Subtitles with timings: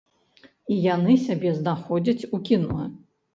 [0.75, 2.81] І яны сябе знаходзяць у кіно.